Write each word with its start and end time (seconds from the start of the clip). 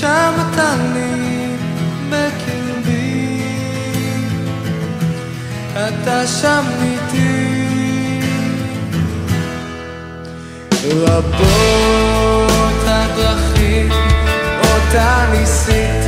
שם 0.00 0.32
אתה 0.52 0.74
לי 0.94 1.56
בקרבי. 2.10 3.42
אתה 5.74 6.26
שם 6.26 6.64
איתי. 6.82 7.58
רבות 10.84 12.82
הדרכים 12.86 13.90
אותה 14.60 15.26
ניסיתי, 15.32 16.07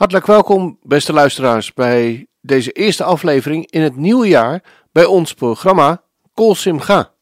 Hartelijk 0.00 0.26
welkom, 0.26 0.78
beste 0.82 1.12
luisteraars, 1.12 1.72
bij 1.72 2.26
deze 2.40 2.72
eerste 2.72 3.04
aflevering 3.04 3.70
in 3.70 3.80
het 3.80 3.96
nieuwe 3.96 4.28
jaar 4.28 4.62
bij 4.92 5.04
ons 5.04 5.34
programma 5.34 6.02
Kol 6.34 6.54
Simcha, 6.54 7.12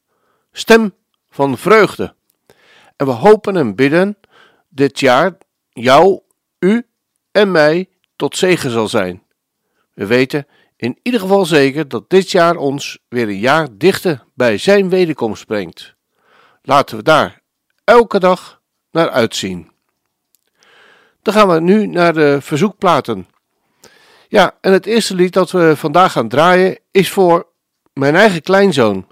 Stem 0.53 0.95
van 1.31 1.59
Vreugde. 1.59 2.15
En 2.97 3.07
we 3.07 3.13
hopen 3.13 3.57
en 3.57 3.75
bidden 3.75 4.19
dit 4.69 5.01
jaar 5.01 5.37
jou, 5.69 6.21
u 6.59 6.87
en 7.33 7.51
mij 7.51 7.89
tot 8.17 8.37
zegen 8.37 8.71
zal 8.71 8.89
zijn. 8.89 9.23
We 9.95 10.07
weten 10.07 10.47
in 10.77 10.99
ieder 11.03 11.21
geval 11.21 11.45
zeker 11.45 11.89
dat 11.89 12.11
dit 12.11 12.31
jaar 12.31 12.57
ons 12.57 12.99
weer 13.09 13.29
een 13.29 13.39
jaar 13.39 13.69
dichter 13.73 14.25
bij 14.35 14.59
zijn 14.59 14.89
wederkomst 14.89 15.47
brengt. 15.47 15.95
Laten 16.63 16.97
we 16.97 17.03
daar 17.03 17.41
elke 17.85 18.19
dag 18.19 18.61
naar 18.91 19.11
uitzien. 19.11 19.77
Dan 21.29 21.37
gaan 21.37 21.49
we 21.49 21.61
nu 21.61 21.87
naar 21.87 22.13
de 22.13 22.39
verzoekplaten. 22.41 23.29
Ja, 24.29 24.59
en 24.61 24.73
het 24.73 24.87
eerste 24.87 25.15
lied 25.15 25.33
dat 25.33 25.51
we 25.51 25.77
vandaag 25.77 26.13
gaan 26.13 26.29
draaien 26.29 26.79
is 26.91 27.11
voor 27.11 27.47
mijn 27.93 28.15
eigen 28.15 28.43
kleinzoon, 28.43 29.07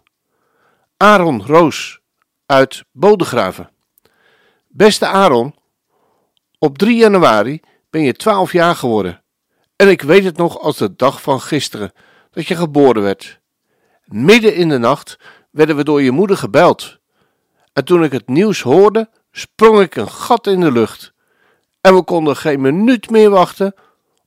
Aaron 0.97 1.43
Roos 1.47 2.01
uit 2.47 2.85
Bodegraven. 2.93 3.71
Beste 4.69 5.07
Aaron, 5.07 5.55
op 6.59 6.79
3 6.79 6.97
januari 6.97 7.61
ben 7.91 8.03
je 8.03 8.13
12 8.13 8.53
jaar 8.53 8.75
geworden. 8.75 9.23
En 9.77 9.89
ik 9.89 10.03
weet 10.03 10.25
het 10.25 10.37
nog 10.37 10.59
als 10.59 10.77
de 10.77 10.97
dag 10.97 11.23
van 11.23 11.41
gisteren 11.41 11.93
dat 12.31 12.47
je 12.47 12.57
geboren 12.57 13.03
werd. 13.03 13.41
Midden 14.05 14.55
in 14.55 14.69
de 14.69 14.79
nacht 14.79 15.19
werden 15.51 15.77
we 15.77 15.85
door 15.85 16.03
je 16.03 16.11
moeder 16.11 16.37
gebeld. 16.37 16.99
En 17.73 17.85
toen 17.85 18.05
ik 18.05 18.13
het 18.13 18.29
nieuws 18.29 18.61
hoorde, 18.63 19.11
sprong 19.31 19.81
ik 19.81 19.97
een 19.97 20.11
gat 20.11 20.47
in 20.47 20.61
de 20.61 20.73
lucht. 20.73 21.15
En 21.87 21.95
we 21.95 22.03
konden 22.03 22.37
geen 22.37 22.61
minuut 22.61 23.11
meer 23.11 23.31
wachten 23.31 23.75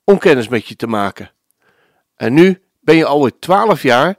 om 0.03 0.17
kennis 0.17 0.47
met 0.47 0.67
je 0.67 0.75
te 0.75 0.87
maken. 0.87 1.31
En 2.15 2.33
nu 2.33 2.61
ben 2.79 2.95
je 2.95 3.05
alweer 3.05 3.39
12 3.39 3.81
jaar 3.81 4.15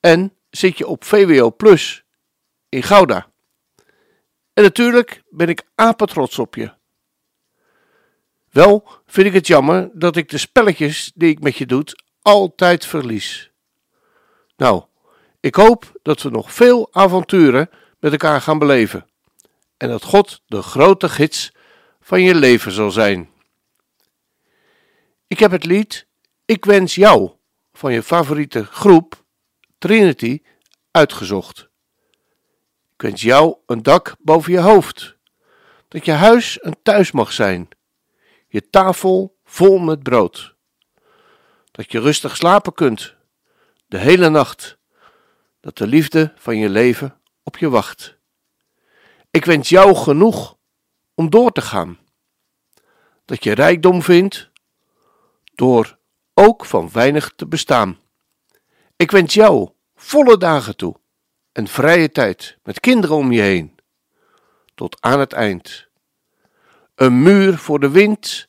en 0.00 0.34
zit 0.50 0.78
je 0.78 0.86
op 0.86 1.04
VWO 1.04 1.50
Plus 1.50 2.04
in 2.68 2.82
Gouda. 2.82 3.26
En 4.52 4.62
natuurlijk 4.62 5.22
ben 5.30 5.48
ik 5.48 5.62
apetrots 5.74 6.38
op 6.38 6.54
je. 6.54 6.72
Wel 8.50 8.88
vind 9.06 9.26
ik 9.26 9.32
het 9.32 9.46
jammer 9.46 9.90
dat 9.92 10.16
ik 10.16 10.28
de 10.28 10.38
spelletjes 10.38 11.12
die 11.14 11.30
ik 11.30 11.40
met 11.40 11.56
je 11.56 11.66
doe 11.66 11.84
altijd 12.22 12.86
verlies. 12.86 13.50
Nou, 14.56 14.84
ik 15.40 15.54
hoop 15.54 15.92
dat 16.02 16.22
we 16.22 16.30
nog 16.30 16.52
veel 16.52 16.88
avonturen 16.92 17.70
met 18.00 18.12
elkaar 18.12 18.40
gaan 18.40 18.58
beleven 18.58 19.06
en 19.76 19.88
dat 19.88 20.02
God 20.02 20.42
de 20.46 20.62
grote 20.62 21.08
gids 21.08 21.56
van 22.08 22.22
je 22.22 22.34
leven 22.34 22.72
zal 22.72 22.90
zijn. 22.90 23.30
Ik 25.26 25.38
heb 25.38 25.50
het 25.50 25.64
lied 25.64 26.06
Ik 26.44 26.64
wens 26.64 26.94
jou 26.94 27.30
van 27.72 27.92
je 27.92 28.02
favoriete 28.02 28.64
groep 28.64 29.24
Trinity 29.78 30.42
uitgezocht. 30.90 31.68
Ik 32.94 33.02
wens 33.02 33.22
jou 33.22 33.56
een 33.66 33.82
dak 33.82 34.16
boven 34.18 34.52
je 34.52 34.58
hoofd, 34.58 35.16
dat 35.88 36.04
je 36.04 36.12
huis 36.12 36.58
een 36.60 36.76
thuis 36.82 37.12
mag 37.12 37.32
zijn, 37.32 37.68
je 38.46 38.70
tafel 38.70 39.36
vol 39.44 39.78
met 39.78 40.02
brood, 40.02 40.54
dat 41.70 41.92
je 41.92 42.00
rustig 42.00 42.36
slapen 42.36 42.74
kunt 42.74 43.14
de 43.86 43.98
hele 43.98 44.28
nacht, 44.28 44.78
dat 45.60 45.76
de 45.76 45.86
liefde 45.86 46.32
van 46.36 46.56
je 46.56 46.68
leven 46.68 47.20
op 47.42 47.56
je 47.56 47.68
wacht. 47.68 48.18
Ik 49.30 49.44
wens 49.44 49.68
jou 49.68 49.94
genoeg 49.94 50.57
om 51.18 51.30
door 51.30 51.52
te 51.52 51.60
gaan, 51.60 51.98
dat 53.24 53.44
je 53.44 53.52
rijkdom 53.52 54.02
vindt 54.02 54.50
door 55.54 55.98
ook 56.34 56.64
van 56.64 56.90
weinig 56.92 57.32
te 57.36 57.46
bestaan. 57.46 57.98
Ik 58.96 59.10
wens 59.10 59.34
jou 59.34 59.70
volle 59.94 60.36
dagen 60.36 60.76
toe 60.76 60.96
en 61.52 61.66
vrije 61.66 62.10
tijd 62.10 62.58
met 62.62 62.80
kinderen 62.80 63.16
om 63.16 63.32
je 63.32 63.40
heen, 63.40 63.78
tot 64.74 65.00
aan 65.00 65.20
het 65.20 65.32
eind. 65.32 65.88
Een 66.94 67.22
muur 67.22 67.58
voor 67.58 67.80
de 67.80 67.90
wind 67.90 68.48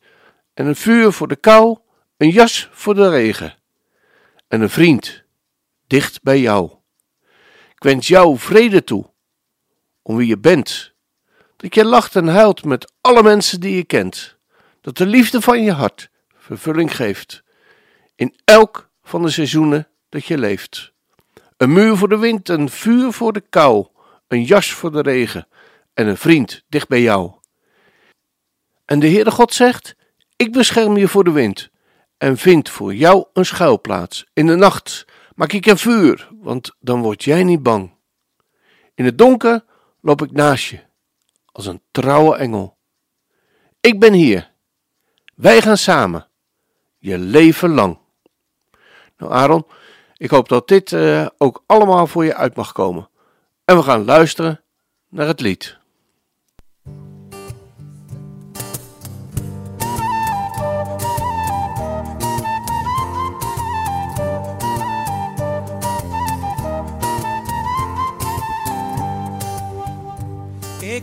en 0.54 0.66
een 0.66 0.76
vuur 0.76 1.12
voor 1.12 1.28
de 1.28 1.36
kou, 1.36 1.78
een 2.18 2.30
jas 2.30 2.70
voor 2.72 2.96
de 2.96 3.10
regen 3.10 3.58
en 4.48 4.62
een 4.62 4.70
vriend 4.70 5.24
dicht 5.88 6.22
bij 6.22 6.40
jou. 6.40 6.72
Ik 7.76 7.84
wens 7.84 8.08
jou 8.08 8.38
vrede 8.38 8.84
toe, 8.84 9.10
om 10.02 10.16
wie 10.16 10.28
je 10.28 10.38
bent, 10.38 10.98
dat 11.60 11.76
je 11.76 11.86
lacht 11.86 12.16
en 12.16 12.28
huilt 12.28 12.64
met 12.64 12.92
alle 13.02 13.24
mensen 13.24 13.60
die 13.60 13.76
je 13.76 13.84
kent, 13.84 14.38
dat 14.82 14.98
de 14.98 15.06
liefde 15.06 15.42
van 15.42 15.64
je 15.64 15.72
hart 15.72 16.10
vervulling 16.38 16.96
geeft 16.96 17.44
in 18.16 18.36
elk 18.44 18.90
van 19.04 19.22
de 19.22 19.30
seizoenen 19.30 19.88
dat 20.10 20.26
je 20.26 20.38
leeft. 20.38 20.94
Een 21.58 21.74
muur 21.74 21.98
voor 21.98 22.10
de 22.10 22.18
wind, 22.18 22.50
een 22.50 22.70
vuur 22.70 23.12
voor 23.12 23.34
de 23.34 23.44
kou, 23.50 23.88
een 24.28 24.44
jas 24.44 24.72
voor 24.72 24.92
de 24.92 25.02
regen 25.02 25.48
en 25.94 26.08
een 26.08 26.18
vriend 26.18 26.64
dicht 26.70 26.88
bij 26.88 27.02
jou. 27.02 27.32
En 28.86 29.00
de 29.00 29.10
Heere 29.10 29.32
God 29.32 29.54
zegt: 29.54 29.96
Ik 30.36 30.52
bescherm 30.52 30.98
je 30.98 31.08
voor 31.08 31.24
de 31.24 31.32
wind 31.32 31.70
en 32.18 32.38
vind 32.38 32.70
voor 32.70 32.96
jou 32.96 33.26
een 33.34 33.46
schuilplaats. 33.46 34.26
In 34.34 34.48
de 34.48 34.56
nacht 34.56 35.06
maak 35.36 35.54
ik 35.54 35.66
een 35.66 35.78
vuur, 35.78 36.28
want 36.42 36.76
dan 36.80 37.02
word 37.02 37.24
jij 37.24 37.44
niet 37.44 37.64
bang. 37.64 37.94
In 38.96 39.06
het 39.06 39.18
donker 39.18 39.64
loop 40.02 40.22
ik 40.22 40.32
naast 40.32 40.66
je, 40.66 40.80
als 41.60 41.68
een 41.68 41.82
trouwe 41.92 42.36
engel. 42.36 42.78
Ik 43.80 44.00
ben 44.00 44.14
hier. 44.14 44.52
Wij 45.36 45.62
gaan 45.62 45.78
samen, 45.78 46.28
je 46.98 47.18
leven 47.18 47.70
lang. 47.70 47.98
Nou, 49.18 49.32
Aaron, 49.32 49.68
ik 50.18 50.30
hoop 50.30 50.50
dat 50.50 50.68
dit 50.68 50.92
uh, 50.92 51.28
ook 51.38 51.64
allemaal 51.66 52.08
voor 52.08 52.26
je 52.26 52.36
uit 52.36 52.56
mag 52.56 52.72
komen. 52.72 53.10
En 53.66 53.76
we 53.76 53.84
gaan 53.84 54.06
luisteren 54.06 54.64
naar 55.10 55.28
het 55.28 55.40
lied. 55.40 55.79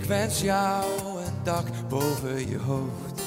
Wens 0.06 0.40
jou 0.40 0.84
een 1.26 1.42
dak 1.42 1.66
boven 1.88 2.48
je 2.48 2.58
hoofd. 2.58 3.22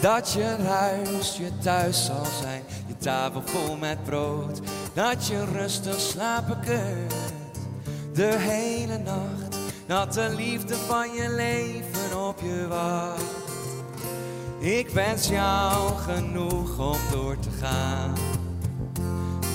Dat 0.00 0.32
je 0.32 0.56
huis 0.66 1.36
je 1.36 1.58
thuis 1.58 2.04
zal 2.04 2.26
zijn, 2.40 2.62
je 2.86 2.96
tafel 2.96 3.42
vol 3.44 3.76
met 3.76 4.04
brood. 4.04 4.60
Dat 4.92 5.26
je 5.26 5.44
rustig 5.44 6.00
slapen 6.00 6.60
kunt, 6.60 7.14
de 8.12 8.36
hele 8.38 8.98
nacht. 8.98 9.58
Dat 9.86 10.12
de 10.12 10.32
liefde 10.36 10.74
van 10.74 11.12
je 11.12 11.30
leven 11.30 12.26
op 12.28 12.40
je 12.40 12.66
wacht. 12.68 13.22
Ik 14.58 14.88
wens 14.88 15.28
jou 15.28 15.96
genoeg 15.96 16.78
om 16.78 16.98
door 17.10 17.38
te 17.38 17.50
gaan. 17.50 18.33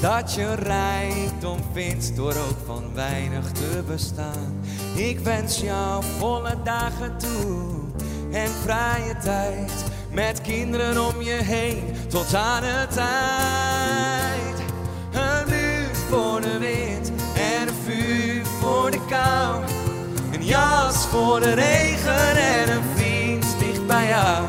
Dat 0.02 0.34
je 0.34 0.56
rijkdom 0.56 1.60
vindt 1.74 2.16
door 2.16 2.32
ook 2.32 2.58
van 2.66 2.94
weinig 2.94 3.52
te 3.52 3.84
bestaan. 3.88 4.62
Ik 4.96 5.20
wens 5.20 5.62
jou 5.62 6.04
volle 6.18 6.56
dagen 6.64 7.18
toe 7.18 7.70
en 8.32 8.50
vrije 8.50 9.18
tijd. 9.24 9.72
Met 10.12 10.42
kinderen 10.42 11.06
om 11.08 11.22
je 11.22 11.34
heen 11.44 11.84
tot 12.08 12.34
aan 12.34 12.64
het 12.64 12.98
eind. 12.98 14.60
Een 15.14 15.50
muur 15.50 15.96
voor 16.10 16.42
de 16.42 16.58
wind 16.58 17.12
en 17.36 17.68
een 17.68 17.74
vuur 17.86 18.46
voor 18.46 18.92
de 18.92 19.00
kou. 19.10 19.64
Een 20.32 20.46
jas 20.46 21.06
voor 21.06 21.40
de 21.40 21.54
regen 21.54 22.38
en 22.38 22.72
een 22.72 22.84
vriend 22.96 23.46
dicht 23.60 23.88
bij 23.88 24.08
jou. 24.08 24.46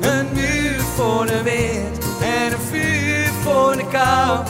Een 0.00 0.26
muur 0.32 0.80
voor 0.80 1.26
de 1.26 1.42
wind 1.42 2.04
en 2.22 2.52
een 2.52 2.58
vuur 2.70 3.30
voor 3.42 3.76
de 3.76 3.86
kou. 3.90 4.44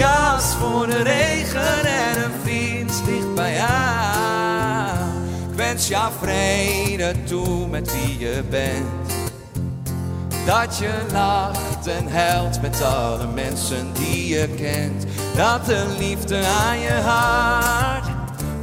Jas 0.00 0.54
voor 0.54 0.86
de 0.86 1.02
regen 1.02 1.84
en 1.84 2.24
een 2.24 2.32
vriend 2.42 3.02
dicht 3.06 3.34
bij 3.34 3.54
jou. 3.54 4.98
Ik 5.50 5.56
wens 5.56 5.88
jou 5.88 6.12
vrede 6.20 7.14
toe 7.24 7.66
met 7.66 7.92
wie 7.92 8.18
je 8.18 8.42
bent. 8.50 9.12
Dat 10.46 10.78
je 10.78 10.90
lacht 11.12 11.86
en 11.86 12.12
huilt 12.12 12.62
met 12.62 12.82
alle 12.82 13.26
mensen 13.26 13.92
die 13.92 14.28
je 14.28 14.48
kent. 14.48 15.04
Dat 15.36 15.66
de 15.66 15.96
liefde 15.98 16.36
aan 16.36 16.78
je 16.78 17.00
hart 17.04 18.06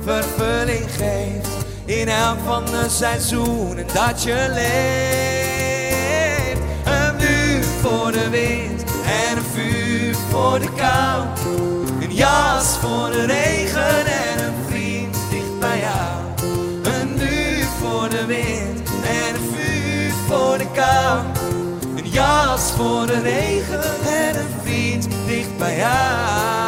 vervulling 0.03 0.91
geeft. 0.91 1.48
In 1.86 2.08
elk 2.08 2.38
van 2.46 2.65
de 2.65 2.86
seizoenen 2.89 3.86
dat 3.94 4.24
je 4.24 4.48
leeft. 4.53 6.62
Een 6.86 7.15
muur 7.15 7.63
voor 7.63 8.12
de 8.12 8.29
wind 8.29 8.87
en 9.07 9.37
een 9.37 9.43
vuur 9.43 10.15
voor 10.29 10.59
de 10.59 10.69
kou. 10.75 11.25
Een 12.01 12.13
jas 12.13 12.77
voor 12.77 13.11
de 13.11 13.25
regen 13.25 14.05
en 14.05 14.45
een 14.45 14.53
vriend 14.67 15.17
dicht 15.29 15.59
bij 15.59 15.79
jou. 15.79 16.23
Een 16.83 17.13
muur 17.13 17.65
voor 17.79 18.09
de 18.09 18.25
wind 18.25 18.89
en 19.03 19.35
een 19.35 19.41
vuur 19.53 20.11
voor 20.27 20.57
de 20.57 20.67
kou. 20.73 21.25
Een 21.95 22.09
jas 22.09 22.71
voor 22.71 23.05
de 23.05 23.21
regen 23.21 23.83
en 24.07 24.39
een 24.39 24.61
vriend 24.63 25.07
dicht 25.27 25.57
bij 25.57 25.77
jou. 25.77 26.67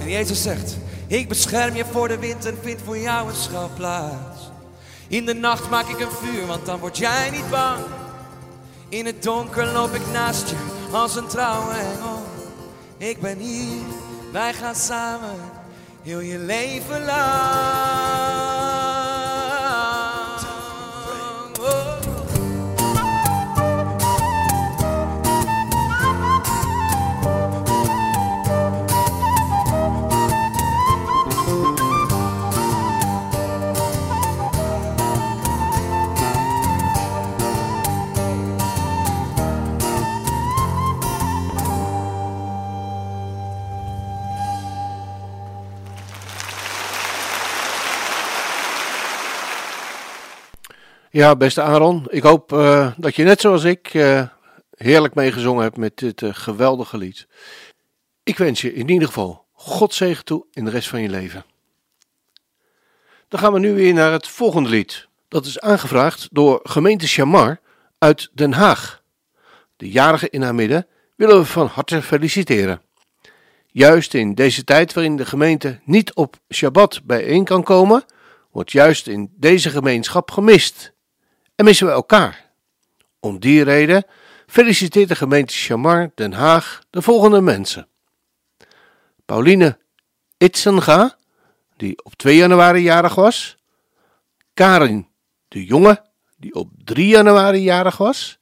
En 0.00 0.08
Jezus 0.08 0.42
zegt, 0.42 0.76
ik 1.06 1.28
bescherm 1.28 1.74
je 1.74 1.84
voor 1.92 2.08
de 2.08 2.18
wind 2.18 2.44
en 2.46 2.58
vind 2.62 2.80
voor 2.84 2.98
jou 2.98 3.28
een 3.28 3.34
schuilplaats. 3.34 4.50
In 5.08 5.26
de 5.26 5.34
nacht 5.34 5.70
maak 5.70 5.88
ik 5.88 6.00
een 6.00 6.10
vuur, 6.22 6.46
want 6.46 6.66
dan 6.66 6.78
word 6.78 6.98
jij 6.98 7.30
niet 7.30 7.50
bang. 7.50 7.84
In 8.88 9.06
het 9.06 9.22
donker 9.22 9.66
loop 9.66 9.94
ik 9.94 10.06
naast 10.12 10.48
je 10.48 10.56
als 10.92 11.16
een 11.16 11.26
trouwe 11.26 11.72
engel. 11.74 12.22
Ik 12.96 13.20
ben 13.20 13.38
hier, 13.38 13.82
wij 14.32 14.54
gaan 14.54 14.74
samen 14.74 15.36
heel 16.02 16.20
je 16.20 16.38
leven 16.38 17.04
lang. 17.04 18.23
Ja, 51.14 51.36
beste 51.36 51.62
Aaron, 51.62 52.06
ik 52.08 52.22
hoop 52.22 52.52
uh, 52.52 52.92
dat 52.96 53.16
je 53.16 53.24
net 53.24 53.40
zoals 53.40 53.64
ik 53.64 53.94
uh, 53.94 54.22
heerlijk 54.76 55.14
meegezongen 55.14 55.62
hebt 55.62 55.76
met 55.76 55.98
dit 55.98 56.20
uh, 56.20 56.30
geweldige 56.32 56.96
lied. 56.96 57.26
Ik 58.22 58.38
wens 58.38 58.60
je 58.60 58.74
in 58.74 58.88
ieder 58.88 59.08
geval 59.08 59.44
God 59.52 59.94
zegen 59.94 60.24
toe 60.24 60.46
in 60.52 60.64
de 60.64 60.70
rest 60.70 60.88
van 60.88 61.02
je 61.02 61.08
leven. 61.08 61.44
Dan 63.28 63.40
gaan 63.40 63.52
we 63.52 63.58
nu 63.58 63.74
weer 63.74 63.94
naar 63.94 64.12
het 64.12 64.28
volgende 64.28 64.68
lied. 64.68 65.08
Dat 65.28 65.46
is 65.46 65.60
aangevraagd 65.60 66.28
door 66.30 66.60
gemeente 66.62 67.06
Chamar 67.06 67.60
uit 67.98 68.30
Den 68.32 68.52
Haag. 68.52 69.02
De 69.76 69.90
jarige 69.90 70.30
in 70.30 70.42
haar 70.42 70.54
midden 70.54 70.86
willen 71.16 71.38
we 71.38 71.44
van 71.44 71.66
harte 71.66 72.02
feliciteren. 72.02 72.82
Juist 73.66 74.14
in 74.14 74.34
deze 74.34 74.64
tijd 74.64 74.92
waarin 74.92 75.16
de 75.16 75.26
gemeente 75.26 75.80
niet 75.84 76.14
op 76.14 76.36
Shabbat 76.52 77.00
bijeen 77.04 77.44
kan 77.44 77.62
komen, 77.62 78.04
wordt 78.50 78.72
juist 78.72 79.06
in 79.06 79.32
deze 79.36 79.70
gemeenschap 79.70 80.30
gemist 80.30 80.92
en 81.54 81.64
missen 81.64 81.86
we 81.86 81.92
elkaar. 81.92 82.50
Om 83.20 83.38
die 83.38 83.62
reden 83.62 84.06
feliciteert 84.46 85.08
de 85.08 85.14
gemeente 85.14 85.54
Chamar 85.54 86.10
Den 86.14 86.32
Haag 86.32 86.82
de 86.90 87.02
volgende 87.02 87.40
mensen. 87.40 87.88
Pauline 89.24 89.78
Itzenga, 90.38 91.16
die 91.76 92.04
op 92.04 92.14
2 92.14 92.36
januari 92.36 92.82
jarig 92.82 93.14
was. 93.14 93.56
Karin 94.54 95.08
de 95.48 95.64
Jonge, 95.64 96.02
die 96.36 96.54
op 96.54 96.70
3 96.84 97.08
januari 97.08 97.62
jarig 97.62 97.96
was. 97.96 98.38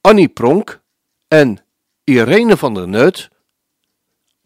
Annie 0.00 0.28
Pronk 0.28 0.80
en 1.28 1.58
Irene 2.04 2.56
van 2.56 2.74
der 2.74 2.88
Neut, 2.88 3.28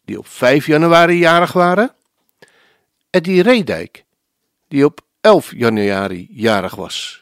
die 0.04 0.19
op 0.19 0.26
5 0.26 0.66
januari 0.66 1.19
jarig 1.19 1.52
waren. 1.52 1.95
Eddie 3.11 3.42
Reedijk, 3.42 4.04
die 4.69 4.85
op 4.85 5.00
11 5.21 5.52
januari 5.54 6.28
jarig 6.30 6.75
was. 6.75 7.19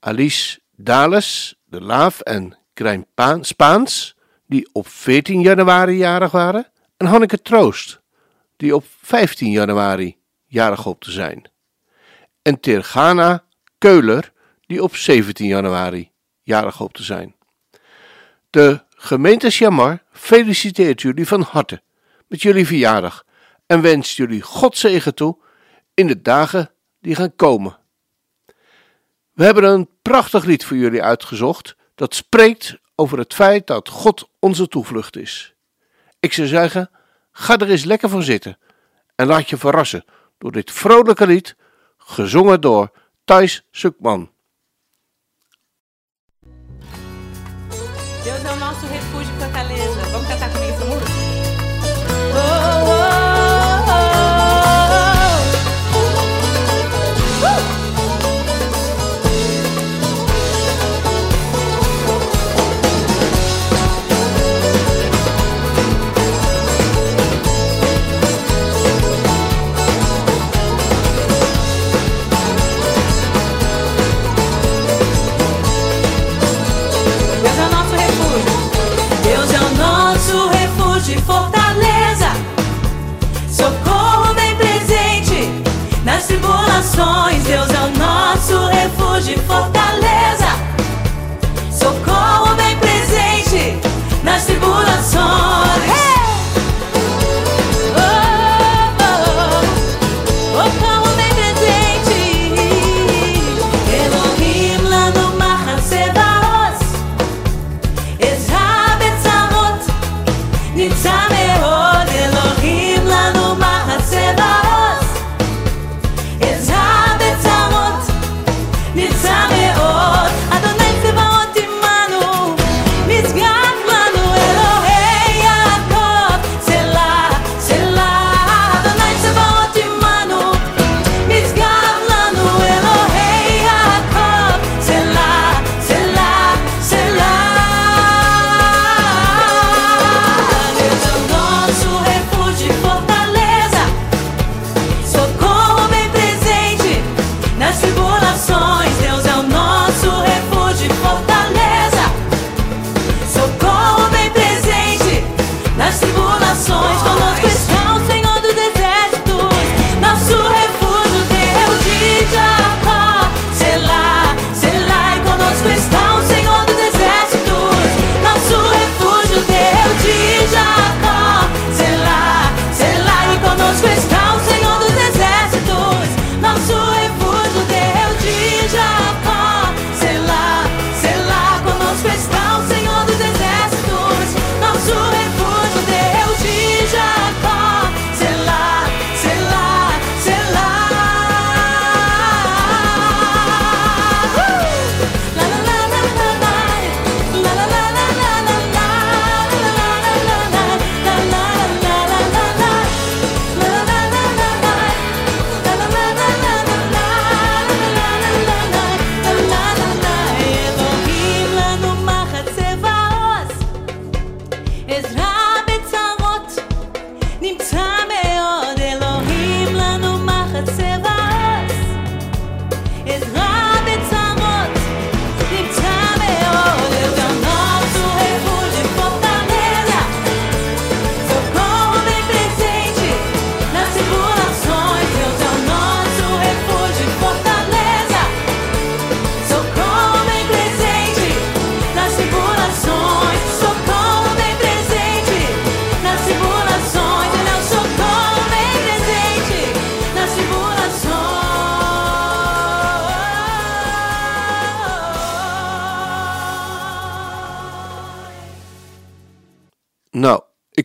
Alice 0.00 0.60
Dales 0.76 1.54
de 1.64 1.80
Laaf 1.80 2.20
en 2.20 2.58
Krijn 2.74 3.06
Spaans, 3.40 4.14
die 4.46 4.68
op 4.72 4.88
14 4.88 5.40
januari 5.40 5.96
jarig 5.96 6.30
waren. 6.30 6.66
En 6.96 7.06
Hanneke 7.06 7.42
Troost, 7.42 8.00
die 8.56 8.74
op 8.74 8.84
15 9.02 9.50
januari 9.50 10.16
jarig 10.46 10.82
hoopt 10.82 11.04
te 11.04 11.10
zijn. 11.10 11.50
En 12.42 12.60
Tergana 12.60 13.44
Keuler, 13.78 14.32
die 14.66 14.82
op 14.82 14.96
17 14.96 15.46
januari 15.46 16.10
jarig 16.42 16.76
hoopt 16.76 16.94
te 16.94 17.02
zijn. 17.02 17.34
De 18.50 18.82
gemeente 18.90 19.50
Shamar 19.50 20.02
feliciteert 20.12 21.02
jullie 21.02 21.26
van 21.26 21.42
harte 21.42 21.82
met 22.26 22.42
jullie 22.42 22.66
verjaardag 22.66 23.24
en 23.66 23.80
wenst 23.80 24.16
jullie 24.16 24.42
God 24.42 24.76
zegen 24.76 25.14
toe 25.14 25.38
in 25.94 26.06
de 26.06 26.22
dagen 26.22 26.70
die 27.00 27.14
gaan 27.14 27.36
komen. 27.36 27.79
We 29.40 29.46
hebben 29.46 29.64
een 29.64 29.88
prachtig 30.02 30.44
lied 30.44 30.64
voor 30.64 30.76
jullie 30.76 31.02
uitgezocht 31.02 31.76
dat 31.94 32.14
spreekt 32.14 32.78
over 32.94 33.18
het 33.18 33.34
feit 33.34 33.66
dat 33.66 33.88
God 33.88 34.28
onze 34.38 34.68
toevlucht 34.68 35.16
is. 35.16 35.54
Ik 36.18 36.32
zou 36.32 36.48
zeggen, 36.48 36.90
ga 37.32 37.58
er 37.58 37.70
eens 37.70 37.84
lekker 37.84 38.08
voor 38.08 38.22
zitten 38.22 38.58
en 39.14 39.26
laat 39.26 39.50
je 39.50 39.56
verrassen 39.56 40.04
door 40.38 40.52
dit 40.52 40.70
vrolijke 40.70 41.26
lied, 41.26 41.56
gezongen 41.98 42.60
door 42.60 42.90
Thijs 43.24 43.66
Sukman. 43.70 44.30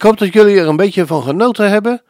Hoop 0.05 0.17
dat 0.17 0.33
jullie 0.33 0.59
er 0.59 0.67
een 0.67 0.75
beetje 0.75 1.05
van 1.05 1.24
genoten 1.24 1.69
hebben 1.69 2.03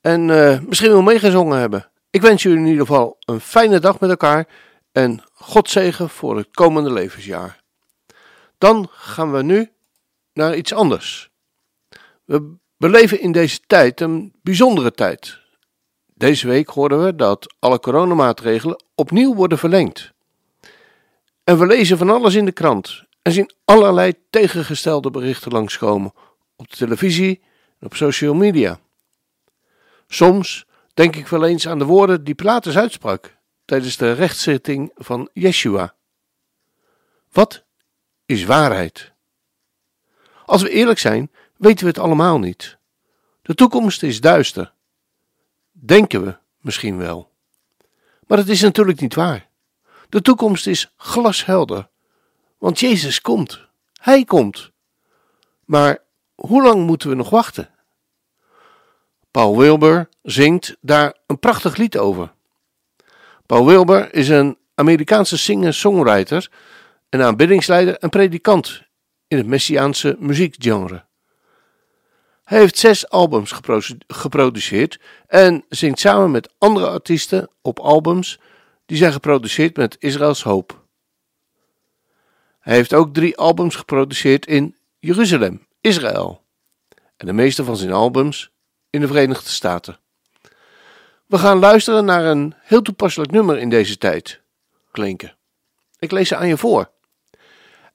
en 0.00 0.30
eh, 0.30 0.60
misschien 0.60 0.90
wel 0.90 1.02
meegezongen 1.02 1.58
hebben. 1.58 1.90
Ik 2.10 2.22
wens 2.22 2.42
jullie 2.42 2.58
in 2.58 2.66
ieder 2.66 2.86
geval 2.86 3.16
een 3.20 3.40
fijne 3.40 3.78
dag 3.78 4.00
met 4.00 4.10
elkaar 4.10 4.48
en 4.92 5.22
God 5.32 5.70
zegen 5.70 6.08
voor 6.08 6.36
het 6.36 6.48
komende 6.50 6.92
levensjaar. 6.92 7.62
Dan 8.58 8.88
gaan 8.90 9.32
we 9.32 9.42
nu 9.42 9.70
naar 10.32 10.56
iets 10.56 10.72
anders. 10.72 11.30
We 12.24 12.54
beleven 12.76 13.20
in 13.20 13.32
deze 13.32 13.60
tijd 13.66 14.00
een 14.00 14.32
bijzondere 14.42 14.92
tijd. 14.92 15.38
Deze 16.14 16.46
week 16.46 16.68
hoorden 16.68 17.04
we 17.04 17.16
dat 17.16 17.54
alle 17.58 17.80
coronamaatregelen 17.80 18.82
opnieuw 18.94 19.34
worden 19.34 19.58
verlengd. 19.58 20.12
En 21.44 21.58
we 21.58 21.66
lezen 21.66 21.98
van 21.98 22.10
alles 22.10 22.34
in 22.34 22.44
de 22.44 22.52
krant 22.52 23.04
en 23.22 23.32
zien 23.32 23.52
allerlei 23.64 24.14
tegengestelde 24.30 25.10
berichten 25.10 25.52
langskomen 25.52 26.12
op 26.60 26.70
de 26.70 26.76
televisie 26.76 27.40
en 27.78 27.86
op 27.86 27.94
social 27.94 28.34
media. 28.34 28.80
Soms 30.08 30.66
denk 30.94 31.16
ik 31.16 31.28
wel 31.28 31.46
eens 31.46 31.68
aan 31.68 31.78
de 31.78 31.84
woorden 31.84 32.24
die 32.24 32.34
Pilatus 32.34 32.76
uitsprak 32.76 33.36
tijdens 33.64 33.96
de 33.96 34.12
rechtszitting 34.12 34.90
van 34.94 35.28
Yeshua. 35.32 35.94
Wat 37.32 37.64
is 38.26 38.44
waarheid? 38.44 39.12
Als 40.44 40.62
we 40.62 40.70
eerlijk 40.70 40.98
zijn, 40.98 41.30
weten 41.56 41.84
we 41.84 41.90
het 41.90 41.98
allemaal 41.98 42.38
niet. 42.38 42.78
De 43.42 43.54
toekomst 43.54 44.02
is 44.02 44.20
duister. 44.20 44.72
Denken 45.72 46.24
we 46.24 46.36
misschien 46.60 46.96
wel. 46.96 47.30
Maar 48.26 48.38
het 48.38 48.48
is 48.48 48.60
natuurlijk 48.60 49.00
niet 49.00 49.14
waar. 49.14 49.48
De 50.08 50.22
toekomst 50.22 50.66
is 50.66 50.92
glashelder. 50.96 51.88
Want 52.58 52.80
Jezus 52.80 53.20
komt. 53.20 53.66
Hij 54.00 54.24
komt. 54.24 54.70
Maar 55.64 56.08
hoe 56.46 56.62
lang 56.62 56.86
moeten 56.86 57.08
we 57.08 57.14
nog 57.14 57.30
wachten? 57.30 57.68
Paul 59.30 59.58
Wilbur 59.58 60.08
zingt 60.22 60.76
daar 60.80 61.16
een 61.26 61.38
prachtig 61.38 61.76
lied 61.76 61.98
over. 61.98 62.32
Paul 63.46 63.66
Wilbur 63.66 64.14
is 64.14 64.28
een 64.28 64.58
Amerikaanse 64.74 65.38
singer-songwriter, 65.38 66.50
een 67.08 67.22
aanbiddingsleider 67.22 67.98
en 67.98 68.08
predikant 68.08 68.82
in 69.26 69.36
het 69.36 69.46
Messiaanse 69.46 70.16
muziekgenre. 70.18 71.04
Hij 72.44 72.58
heeft 72.58 72.78
zes 72.78 73.08
albums 73.08 73.60
geproduceerd 74.06 75.00
en 75.26 75.64
zingt 75.68 75.98
samen 75.98 76.30
met 76.30 76.54
andere 76.58 76.88
artiesten 76.88 77.50
op 77.62 77.78
albums 77.78 78.40
die 78.86 78.96
zijn 78.96 79.12
geproduceerd 79.12 79.76
met 79.76 79.96
Israëls 79.98 80.42
Hoop. 80.42 80.84
Hij 82.60 82.74
heeft 82.74 82.94
ook 82.94 83.14
drie 83.14 83.36
albums 83.36 83.76
geproduceerd 83.76 84.46
in 84.46 84.76
Jeruzalem, 84.98 85.66
Israël. 85.80 86.42
En 87.16 87.26
de 87.26 87.32
meeste 87.32 87.64
van 87.64 87.76
zijn 87.76 87.92
albums 87.92 88.50
in 88.90 89.00
de 89.00 89.06
Verenigde 89.06 89.48
Staten. 89.48 89.98
We 91.26 91.38
gaan 91.38 91.58
luisteren 91.58 92.04
naar 92.04 92.24
een 92.24 92.54
heel 92.58 92.82
toepasselijk 92.82 93.30
nummer 93.30 93.58
in 93.58 93.68
deze 93.68 93.98
tijd. 93.98 94.40
Klinken. 94.90 95.36
Ik 95.98 96.10
lees 96.10 96.28
ze 96.28 96.36
aan 96.36 96.48
je 96.48 96.56
voor. 96.56 96.90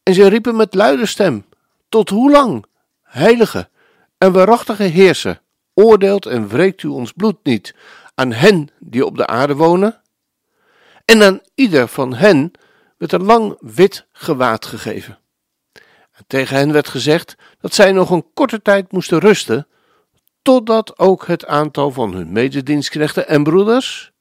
En 0.03 0.13
ze 0.13 0.27
riepen 0.27 0.55
met 0.55 0.73
luide 0.73 1.05
stem: 1.05 1.45
Tot 1.89 2.09
hoe 2.09 2.31
lang, 2.31 2.65
heilige 3.01 3.69
en 4.17 4.31
waarachtige 4.31 4.83
heerser, 4.83 5.41
oordeelt 5.73 6.25
en 6.25 6.47
wreekt 6.47 6.83
u 6.83 6.87
ons 6.87 7.11
bloed 7.11 7.37
niet 7.43 7.75
aan 8.15 8.31
hen 8.31 8.69
die 8.79 9.05
op 9.05 9.17
de 9.17 9.27
aarde 9.27 9.55
wonen? 9.55 10.01
En 11.05 11.23
aan 11.23 11.41
ieder 11.55 11.87
van 11.87 12.13
hen 12.13 12.51
werd 12.97 13.11
een 13.11 13.23
lang 13.23 13.57
wit 13.59 14.07
gewaad 14.11 14.65
gegeven. 14.65 15.17
En 16.15 16.23
tegen 16.28 16.58
hen 16.58 16.71
werd 16.71 16.88
gezegd 16.88 17.36
dat 17.60 17.73
zij 17.73 17.91
nog 17.91 18.10
een 18.10 18.34
korte 18.34 18.62
tijd 18.62 18.91
moesten 18.91 19.19
rusten, 19.19 19.67
totdat 20.41 20.99
ook 20.99 21.28
het 21.28 21.45
aantal 21.45 21.91
van 21.91 22.13
hun 22.13 22.32
mededienstknechten 22.32 23.28
en 23.28 23.43
broeders, 23.43 24.12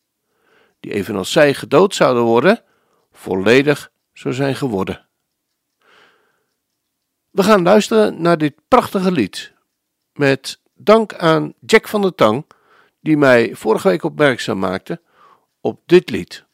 die 0.81 0.93
evenals 0.93 1.33
zij 1.33 1.55
gedood 1.55 1.95
zouden 1.95 2.23
worden, 2.23 2.63
volledig 3.13 3.91
zou 4.13 4.35
zijn 4.35 4.55
geworden. 4.55 5.07
We 7.31 7.43
gaan 7.43 7.63
luisteren 7.63 8.23
naar 8.23 8.39
dit 8.39 8.55
prachtige 8.69 9.13
lied, 9.13 9.53
met 10.13 10.61
dank 10.75 11.15
aan 11.15 11.55
Jack 11.67 11.89
van 11.89 12.03
der 12.03 12.15
Tang, 12.15 12.45
die 13.01 13.17
mij 13.17 13.55
vorige 13.55 13.89
week 13.89 14.03
opmerkzaam 14.03 14.59
maakte 14.59 15.01
op 15.61 15.81
dit 15.87 16.11
lied. 16.11 16.45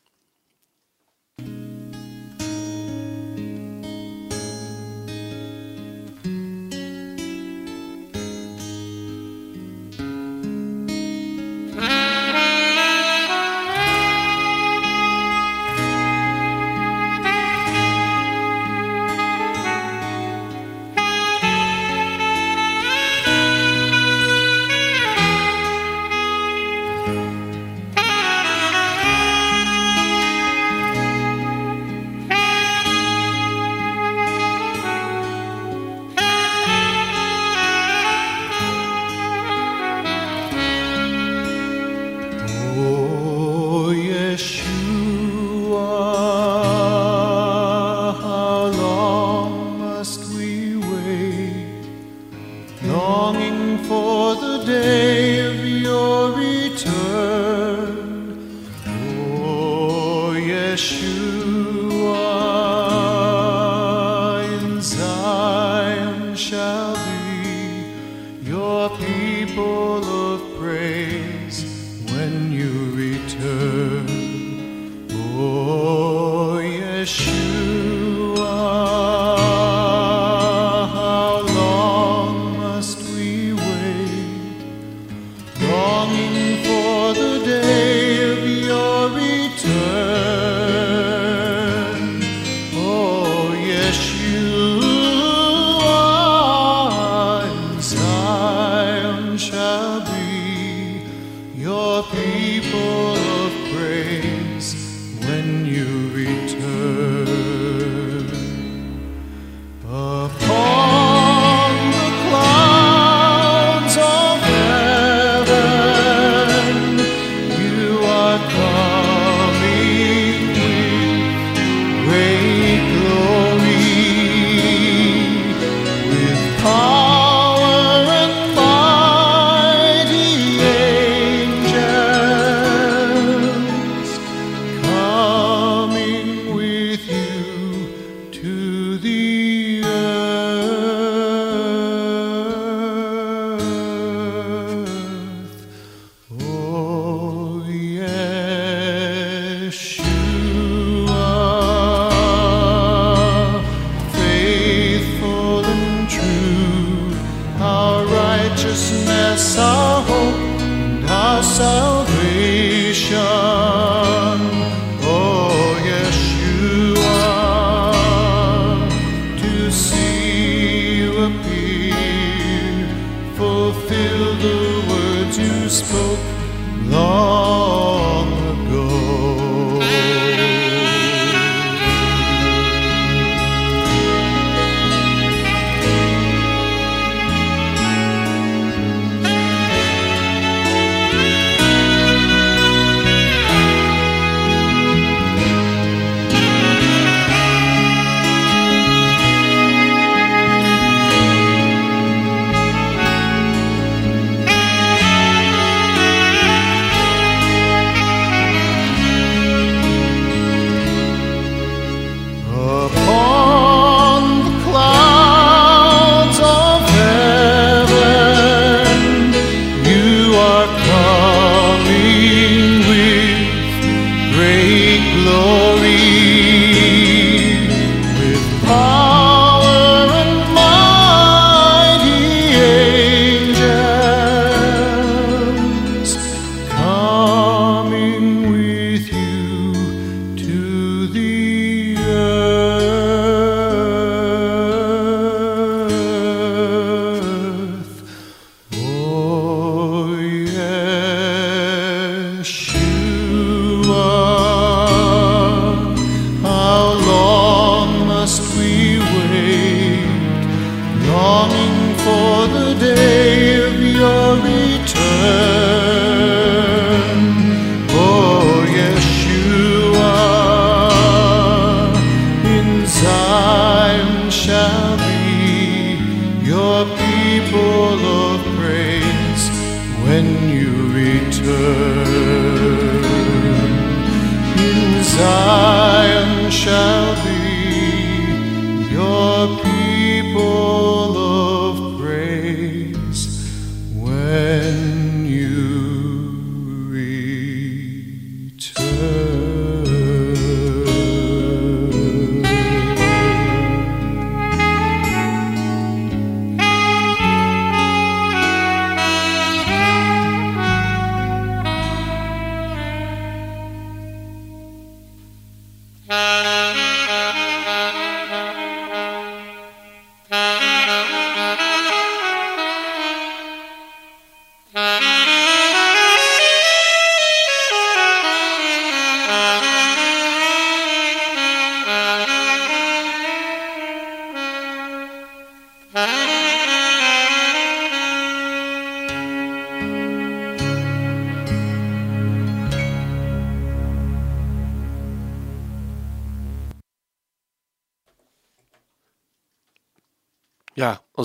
서 159.41 159.80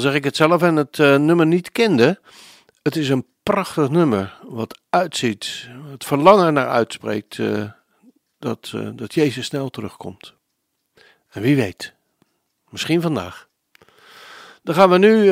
zeg 0.06 0.14
ik 0.14 0.24
het 0.24 0.36
zelf 0.36 0.62
en 0.62 0.76
het 0.76 1.00
eh, 1.00 1.16
nummer 1.16 1.46
niet 1.46 1.72
kende. 1.72 2.20
Het 2.84 2.96
is 2.96 3.10
een 3.10 3.26
prachtig 3.44 3.90
nummer 3.90 4.38
wat 4.44 4.80
uitziet, 4.90 5.68
het 5.92 6.06
verlangen 6.06 6.54
naar 6.54 6.68
uitspreekt 6.68 7.40
eh, 7.40 7.64
dat, 8.40 8.72
eh, 8.76 8.90
dat 8.94 9.14
Jezus 9.14 9.46
snel 9.46 9.70
terugkomt. 9.70 10.34
En 11.30 11.42
wie 11.42 11.56
weet, 11.56 11.94
misschien 12.70 13.02
vandaag. 13.02 13.48
Dan 14.64 14.76
gaan 14.76 14.90
we 14.90 14.98
nu 14.98 15.32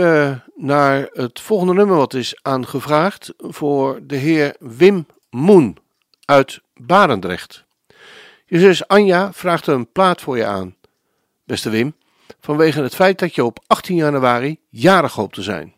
naar 0.55 1.09
het 1.11 1.39
volgende 1.39 1.73
nummer 1.73 1.95
wat 1.95 2.13
is 2.13 2.39
aangevraagd 2.41 3.33
voor 3.37 3.99
de 4.03 4.15
heer 4.15 4.55
Wim 4.59 5.05
Moen 5.29 5.77
uit 6.25 6.61
Barendrecht. 6.75 7.63
Je 8.45 8.59
zus 8.59 8.87
Anja 8.87 9.33
vraagt 9.33 9.67
een 9.67 9.91
plaat 9.91 10.21
voor 10.21 10.37
je 10.37 10.45
aan, 10.45 10.75
beste 11.43 11.69
Wim, 11.69 11.95
vanwege 12.39 12.81
het 12.81 12.95
feit 12.95 13.19
dat 13.19 13.35
je 13.35 13.43
op 13.45 13.63
18 13.67 13.95
januari 13.95 14.59
jarig 14.69 15.13
hoopt 15.13 15.35
te 15.35 15.41
zijn. 15.41 15.73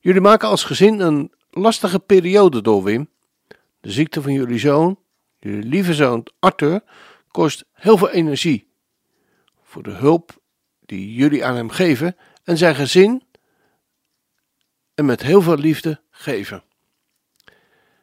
Jullie 0.00 0.20
maken 0.20 0.48
als 0.48 0.64
gezin 0.64 1.00
een 1.00 1.32
lastige 1.50 1.98
periode 1.98 2.62
door, 2.62 2.82
Wim. 2.82 3.08
De 3.80 3.90
ziekte 3.90 4.22
van 4.22 4.32
jullie 4.32 4.58
zoon, 4.58 4.98
jullie 5.38 5.64
lieve 5.64 5.94
zoon 5.94 6.26
Arthur, 6.38 6.82
kost 7.30 7.64
heel 7.72 7.98
veel 7.98 8.10
energie. 8.10 8.68
Voor 9.62 9.82
de 9.82 9.90
hulp 9.90 10.42
die 10.86 11.14
jullie 11.14 11.44
aan 11.44 11.56
hem 11.56 11.70
geven 11.70 12.16
en 12.44 12.58
zijn 12.58 12.74
gezin 12.74 13.22
en 14.94 15.04
met 15.04 15.22
heel 15.22 15.42
veel 15.42 15.56
liefde 15.56 16.00
geven. 16.10 16.62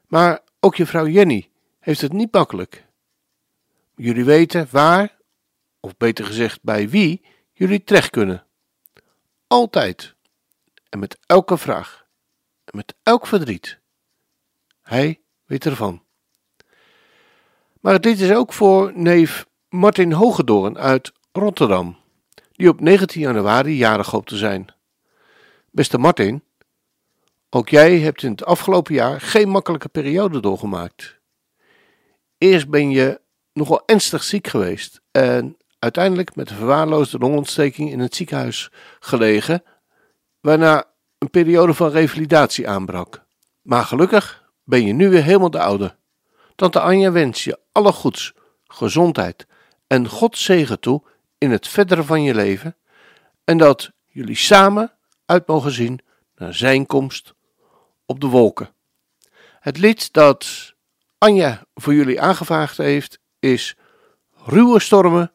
Maar 0.07 0.39
ook 0.59 0.75
je 0.75 0.85
vrouw 0.85 1.07
Jenny 1.07 1.49
heeft 1.79 2.01
het 2.01 2.13
niet 2.13 2.33
makkelijk. 2.33 2.85
Jullie 3.95 4.25
weten 4.25 4.67
waar, 4.71 5.16
of 5.87 5.97
beter 5.97 6.25
gezegd 6.25 6.59
bij 6.61 6.89
wie, 6.89 7.25
jullie 7.53 7.83
terecht 7.83 8.09
kunnen. 8.09 8.45
Altijd. 9.47 10.15
En 10.89 10.99
met 10.99 11.17
elke 11.25 11.57
vraag. 11.57 12.05
En 12.63 12.77
met 12.77 12.95
elk 13.03 13.27
verdriet. 13.27 13.79
Hij 14.81 15.21
weet 15.45 15.65
ervan. 15.65 16.03
Maar 17.81 18.01
dit 18.01 18.19
is 18.19 18.31
ook 18.31 18.53
voor 18.53 18.91
neef 18.95 19.45
Martin 19.69 20.11
Hogedoorn 20.11 20.77
uit 20.77 21.11
Rotterdam, 21.31 21.97
die 22.51 22.69
op 22.69 22.79
19 22.79 23.21
januari 23.21 23.75
jarig 23.75 24.09
hoopt 24.09 24.27
te 24.27 24.37
zijn. 24.37 24.73
Beste 25.71 25.97
Martin, 25.97 26.43
ook 27.49 27.69
jij 27.69 27.99
hebt 27.99 28.23
in 28.23 28.31
het 28.31 28.45
afgelopen 28.45 28.93
jaar 28.93 29.21
geen 29.21 29.49
makkelijke 29.49 29.89
periode 29.89 30.39
doorgemaakt. 30.39 31.19
Eerst 32.37 32.69
ben 32.69 32.89
je 32.89 33.21
nogal 33.53 33.83
ernstig 33.85 34.23
ziek 34.23 34.47
geweest 34.47 35.01
en 35.11 35.56
uiteindelijk 35.79 36.35
met 36.35 36.49
een 36.49 36.55
verwaarloosde 36.55 37.17
longontsteking 37.17 37.91
in 37.91 37.99
het 37.99 38.15
ziekenhuis 38.15 38.71
gelegen, 38.99 39.63
waarna 40.39 40.85
een 41.17 41.29
periode 41.29 41.73
van 41.73 41.89
revalidatie 41.89 42.69
aanbrak. 42.69 43.25
Maar 43.61 43.83
gelukkig 43.83 44.43
ben 44.63 44.85
je 44.85 44.93
nu 44.93 45.09
weer 45.09 45.23
helemaal 45.23 45.49
de 45.49 45.59
oude. 45.59 45.95
Tante 46.55 46.79
Anja 46.79 47.11
wens 47.11 47.43
je 47.43 47.59
alle 47.71 47.91
goeds, 47.91 48.33
gezondheid 48.63 49.47
en 49.87 50.07
God 50.07 50.37
zegen 50.37 50.79
toe 50.79 51.03
in 51.37 51.51
het 51.51 51.67
verdere 51.67 52.03
van 52.03 52.23
je 52.23 52.35
leven 52.35 52.75
en 53.43 53.57
dat 53.57 53.91
jullie 54.05 54.35
samen 54.35 54.91
uit 55.25 55.47
mogen 55.47 55.71
zien 55.71 55.99
naar 56.35 56.53
zijn 56.53 56.85
komst 56.85 57.33
op 58.05 58.19
de 58.19 58.27
wolken. 58.27 58.69
Het 59.59 59.77
lied 59.77 60.13
dat 60.13 60.73
Anja 61.17 61.63
voor 61.73 61.93
jullie 61.93 62.21
aangevraagd 62.21 62.77
heeft 62.77 63.19
is 63.39 63.75
Ruwe 64.45 64.79
stormen 64.79 65.31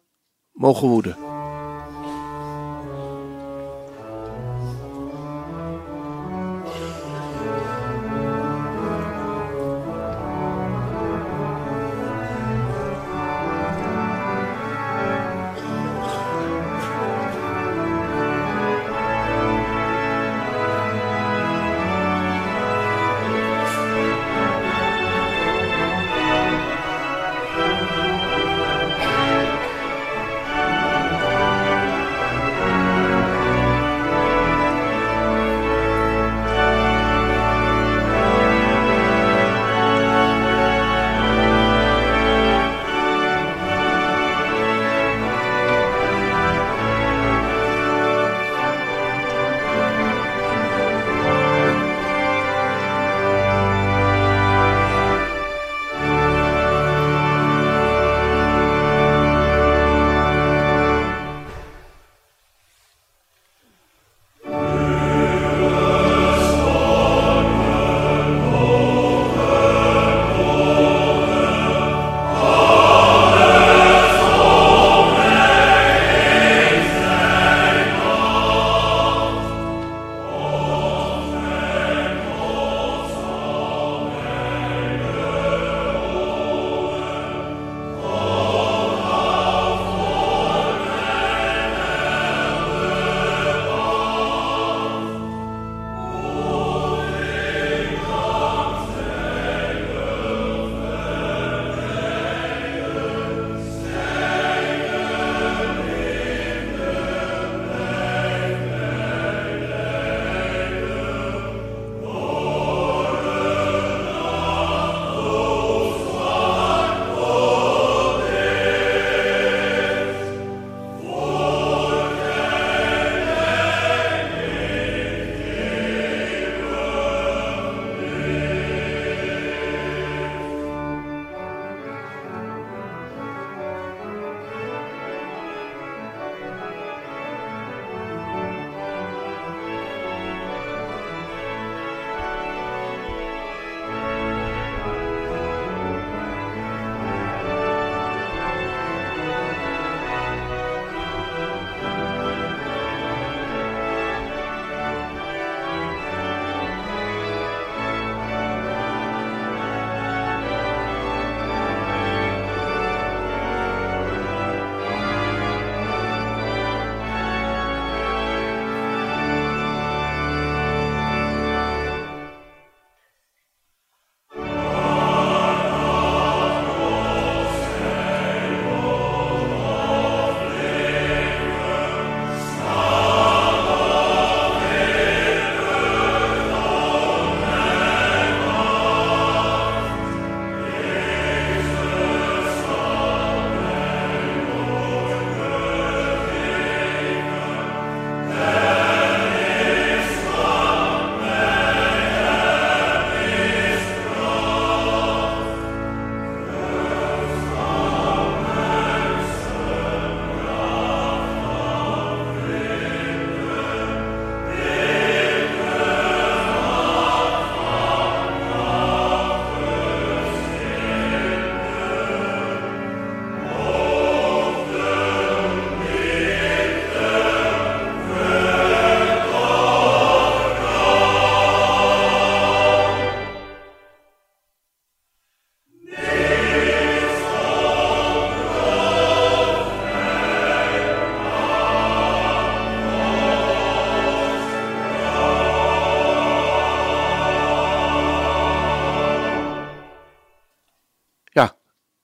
mogen 0.53 0.89
woeden. 0.89 1.32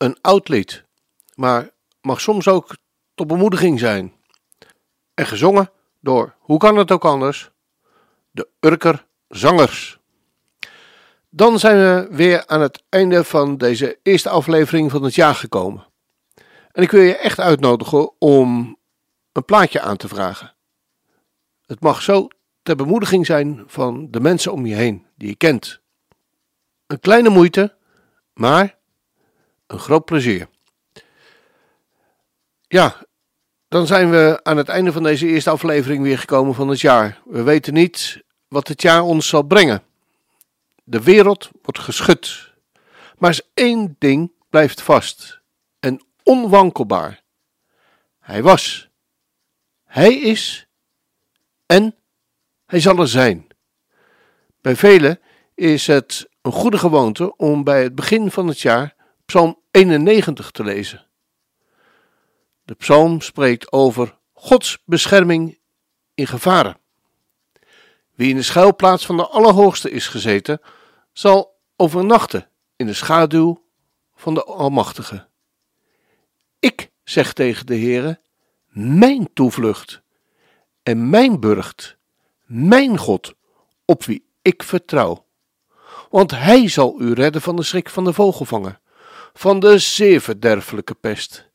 Een 0.08 0.18
oud 0.20 0.48
lied, 0.48 0.84
maar 1.34 1.70
mag 2.00 2.20
soms 2.20 2.48
ook 2.48 2.76
tot 3.14 3.26
bemoediging 3.26 3.78
zijn. 3.78 4.12
En 5.14 5.26
gezongen 5.26 5.70
door, 6.00 6.34
hoe 6.38 6.58
kan 6.58 6.76
het 6.76 6.90
ook 6.90 7.04
anders, 7.04 7.50
de 8.30 8.48
Urker 8.60 9.06
Zangers. 9.28 9.98
Dan 11.30 11.58
zijn 11.58 11.76
we 11.76 12.16
weer 12.16 12.46
aan 12.46 12.60
het 12.60 12.82
einde 12.88 13.24
van 13.24 13.56
deze 13.56 13.98
eerste 14.02 14.28
aflevering 14.28 14.90
van 14.90 15.02
het 15.02 15.14
jaar 15.14 15.34
gekomen. 15.34 15.86
En 16.72 16.82
ik 16.82 16.90
wil 16.90 17.02
je 17.02 17.16
echt 17.16 17.40
uitnodigen 17.40 18.20
om 18.20 18.78
een 19.32 19.44
plaatje 19.44 19.80
aan 19.80 19.96
te 19.96 20.08
vragen. 20.08 20.54
Het 21.66 21.80
mag 21.80 22.02
zo 22.02 22.28
ter 22.62 22.76
bemoediging 22.76 23.26
zijn 23.26 23.62
van 23.66 24.10
de 24.10 24.20
mensen 24.20 24.52
om 24.52 24.66
je 24.66 24.74
heen 24.74 25.06
die 25.16 25.28
je 25.28 25.36
kent. 25.36 25.80
Een 26.86 27.00
kleine 27.00 27.28
moeite, 27.28 27.76
maar 28.32 28.77
een 29.68 29.78
groot 29.78 30.04
plezier. 30.04 30.48
Ja, 32.68 33.06
dan 33.68 33.86
zijn 33.86 34.10
we 34.10 34.40
aan 34.42 34.56
het 34.56 34.68
einde 34.68 34.92
van 34.92 35.02
deze 35.02 35.26
eerste 35.26 35.50
aflevering 35.50 36.02
weer 36.02 36.18
gekomen 36.18 36.54
van 36.54 36.68
het 36.68 36.80
jaar. 36.80 37.20
We 37.24 37.42
weten 37.42 37.74
niet 37.74 38.22
wat 38.48 38.68
het 38.68 38.82
jaar 38.82 39.02
ons 39.02 39.28
zal 39.28 39.42
brengen. 39.42 39.82
De 40.84 41.02
wereld 41.02 41.50
wordt 41.62 41.78
geschud. 41.78 42.52
Maar 43.18 43.40
één 43.54 43.96
ding 43.98 44.32
blijft 44.50 44.82
vast 44.82 45.40
en 45.80 46.02
onwankelbaar. 46.22 47.22
Hij 48.20 48.42
was, 48.42 48.88
hij 49.84 50.14
is 50.14 50.66
en 51.66 51.94
hij 52.66 52.80
zal 52.80 52.98
er 52.98 53.08
zijn. 53.08 53.46
Bij 54.60 54.76
velen 54.76 55.20
is 55.54 55.86
het 55.86 56.28
een 56.42 56.52
goede 56.52 56.78
gewoonte 56.78 57.36
om 57.36 57.64
bij 57.64 57.82
het 57.82 57.94
begin 57.94 58.30
van 58.30 58.46
het 58.46 58.60
jaar 58.60 58.94
Psalm 59.28 59.58
91 59.70 60.50
te 60.50 60.64
lezen. 60.64 61.06
De 62.64 62.74
psalm 62.74 63.20
spreekt 63.20 63.72
over 63.72 64.18
Gods 64.32 64.82
bescherming 64.84 65.58
in 66.14 66.26
gevaren. 66.26 66.78
Wie 68.14 68.28
in 68.28 68.36
de 68.36 68.42
schuilplaats 68.42 69.06
van 69.06 69.16
de 69.16 69.26
Allerhoogste 69.26 69.90
is 69.90 70.06
gezeten, 70.06 70.60
zal 71.12 71.58
overnachten 71.76 72.50
in 72.76 72.86
de 72.86 72.92
schaduw 72.92 73.64
van 74.14 74.34
de 74.34 74.44
Almachtige. 74.44 75.26
Ik 76.58 76.90
zeg 77.04 77.32
tegen 77.32 77.66
de 77.66 77.76
Heere, 77.76 78.20
mijn 78.68 79.32
toevlucht 79.34 80.02
en 80.82 81.10
mijn 81.10 81.40
burcht, 81.40 81.96
mijn 82.44 82.98
God, 82.98 83.34
op 83.84 84.04
wie 84.04 84.28
ik 84.42 84.62
vertrouw. 84.62 85.26
Want 86.10 86.30
hij 86.30 86.68
zal 86.68 87.00
u 87.00 87.12
redden 87.12 87.42
van 87.42 87.56
de 87.56 87.62
schrik 87.62 87.88
van 87.88 88.04
de 88.04 88.12
vogelvanger, 88.12 88.80
van 89.38 89.60
de 89.60 89.78
zeer 89.78 90.20
verderfelijke 90.20 90.94
pest. 90.94 91.50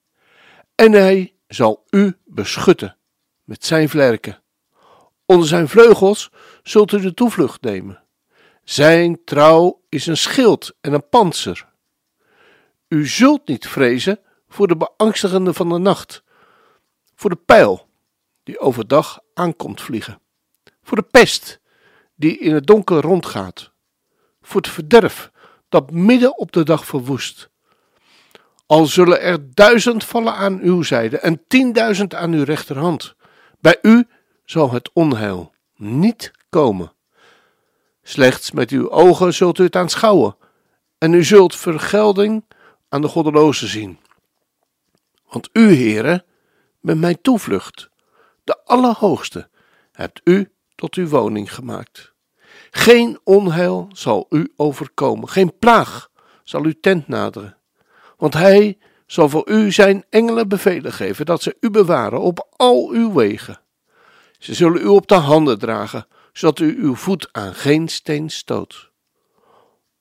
En 0.76 0.92
hij 0.92 1.34
zal 1.48 1.86
u 1.90 2.18
beschutten 2.26 2.98
met 3.44 3.66
zijn 3.66 3.90
vlerken. 3.90 4.42
Onder 5.26 5.48
zijn 5.48 5.68
vleugels 5.68 6.32
zult 6.64 6.92
u 6.92 7.02
de 7.02 7.14
toevlucht 7.14 7.62
nemen. 7.62 8.04
Zijn 8.64 9.24
trouw 9.24 9.82
is 9.90 10.08
een 10.08 10.18
schild 10.18 10.74
en 10.82 10.94
een 10.94 11.10
panzer. 11.10 11.68
U 12.88 13.08
zult 13.08 13.48
niet 13.48 13.68
vrezen 13.68 14.20
voor 14.48 14.68
de 14.68 14.78
beangstigende 14.78 15.54
van 15.54 15.70
de 15.70 15.78
nacht, 15.78 16.24
voor 17.16 17.30
de 17.30 17.40
pijl 17.46 17.88
die 18.44 18.60
overdag 18.60 19.20
aankomt 19.34 19.82
vliegen, 19.82 20.20
voor 20.84 20.98
de 20.98 21.08
pest 21.12 21.60
die 22.16 22.38
in 22.38 22.54
het 22.54 22.68
donker 22.68 23.02
rondgaat, 23.02 23.72
voor 24.42 24.62
het 24.62 24.70
verderf 24.70 25.32
dat 25.70 25.92
midden 25.92 26.38
op 26.38 26.52
de 26.52 26.64
dag 26.64 26.86
verwoest. 26.86 27.52
Al 28.74 28.86
zullen 28.86 29.22
er 29.22 29.54
duizend 29.54 30.04
vallen 30.04 30.34
aan 30.34 30.60
uw 30.60 30.82
zijde 30.82 31.20
en 31.20 31.44
tienduizend 31.48 32.16
aan 32.16 32.32
uw 32.32 32.44
rechterhand, 32.44 33.16
bij 33.60 33.78
u 33.82 34.08
zal 34.46 34.72
het 34.72 34.90
onheil 34.94 35.54
niet 35.76 36.32
komen. 36.50 36.94
Slechts 38.04 38.52
met 38.52 38.70
uw 38.70 38.90
ogen 38.90 39.34
zult 39.34 39.60
u 39.60 39.64
het 39.64 39.76
aanschouwen, 39.76 40.36
en 40.98 41.14
u 41.14 41.24
zult 41.24 41.56
vergelding 41.56 42.44
aan 42.90 43.02
de 43.02 43.08
goddelozen 43.08 43.68
zien. 43.68 44.00
Want 45.30 45.50
u, 45.52 45.72
heren, 45.72 46.26
bent 46.82 47.00
mijn 47.00 47.22
toevlucht, 47.22 47.90
de 48.44 48.66
Allerhoogste, 48.66 49.50
hebt 49.92 50.22
u 50.24 50.52
tot 50.76 50.96
uw 50.96 51.08
woning 51.08 51.54
gemaakt. 51.54 52.14
Geen 52.72 53.20
onheil 53.24 53.90
zal 53.92 54.26
u 54.30 54.54
overkomen, 54.56 55.30
geen 55.30 55.58
plaag 55.58 56.10
zal 56.44 56.64
uw 56.64 56.80
tent 56.82 57.08
naderen, 57.08 57.58
want 58.24 58.36
hij 58.36 58.78
zal 59.06 59.30
voor 59.30 59.50
u 59.50 59.72
zijn 59.72 60.06
engelen 60.10 60.48
bevelen 60.48 60.94
geven 60.94 61.26
dat 61.26 61.42
ze 61.42 61.58
u 61.60 61.70
bewaren 61.70 62.22
op 62.22 62.48
al 62.56 62.90
uw 62.90 63.14
wegen. 63.14 63.60
Ze 64.40 64.54
zullen 64.54 64.82
u 64.82 64.86
op 64.86 65.08
de 65.08 65.16
handen 65.16 65.60
dragen, 65.60 66.08
zodat 66.34 66.60
u 66.60 66.84
uw 66.84 66.96
voet 66.96 67.30
aan 67.32 67.54
geen 67.54 67.88
steen 67.88 68.30
stoot. 68.30 68.92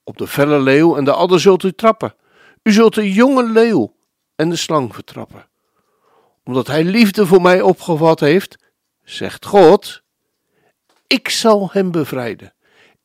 Op 0.04 0.18
de 0.18 0.26
felle 0.26 0.60
leeuw 0.60 0.96
en 0.96 1.04
de 1.04 1.12
adder 1.12 1.40
zult 1.40 1.62
u 1.62 1.72
trappen. 1.72 2.14
U 2.62 2.72
zult 2.72 2.94
de 2.94 3.12
jonge 3.12 3.42
leeuw 3.42 3.94
en 4.36 4.50
de 4.50 4.56
slang 4.56 4.94
vertrappen. 4.94 5.48
Omdat 6.44 6.66
hij 6.66 6.84
liefde 6.84 7.26
voor 7.26 7.42
mij 7.42 7.60
opgevat 7.60 8.20
heeft, 8.20 8.58
zegt 9.04 9.46
God, 9.46 10.02
ik 11.06 11.28
zal 11.28 11.68
hem 11.72 11.90
bevrijden. 11.90 12.54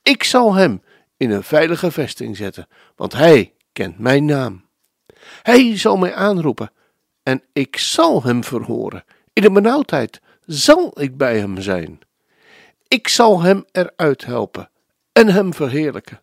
Ik 0.02 0.24
zal 0.24 0.54
hem 0.54 0.82
in 1.18 1.32
een 1.32 1.44
veilige 1.44 1.92
vesting 1.92 2.38
zetten, 2.38 2.68
want 2.96 3.14
hij 3.14 3.54
kent 3.72 4.00
mijn 4.00 4.26
naam. 4.26 4.67
Hij 5.42 5.78
zal 5.78 5.98
mij 5.98 6.14
aanroepen 6.16 6.72
en 7.24 7.44
ik 7.54 7.78
zal 7.78 8.24
hem 8.24 8.44
verhoren. 8.44 9.04
In 9.34 9.42
de 9.42 9.52
benauwdheid 9.52 10.22
zal 10.46 11.02
ik 11.02 11.18
bij 11.18 11.40
hem 11.40 11.62
zijn. 11.62 12.00
Ik 12.88 13.08
zal 13.08 13.42
hem 13.42 13.66
eruit 13.72 14.26
helpen 14.26 14.70
en 15.12 15.28
hem 15.28 15.54
verheerlijken. 15.54 16.22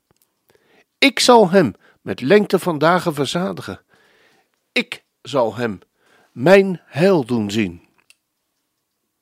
Ik 0.99 1.19
zal 1.19 1.51
hem 1.51 1.75
met 2.01 2.21
lengte 2.21 2.59
van 2.59 2.79
dagen 2.79 3.15
verzadigen. 3.15 3.81
Ik 4.73 5.05
zal 5.23 5.55
hem 5.55 5.79
mijn 6.33 6.81
heil 6.85 7.25
doen 7.25 7.51
zien. 7.51 7.83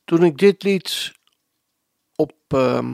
Toen 0.05 0.25
ik 0.25 0.39
dit 0.39 0.63
lied 0.63 1.13
op 2.17 2.33
uh, 2.55 2.89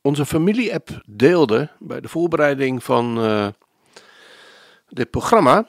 onze 0.00 0.26
familie-app 0.26 1.02
deelde 1.06 1.70
bij 1.78 2.00
de 2.00 2.08
voorbereiding 2.08 2.84
van 2.84 3.24
uh, 3.24 3.48
dit 4.88 5.10
programma, 5.10 5.66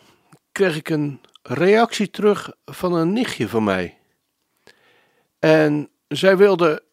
kreeg 0.61 0.75
ik 0.75 0.89
een 0.89 1.21
reactie 1.41 2.09
terug 2.09 2.51
van 2.65 2.93
een 2.93 3.13
nichtje 3.13 3.47
van 3.47 3.63
mij. 3.63 3.97
En 5.39 5.89
zij 6.07 6.37
wilde 6.37 6.83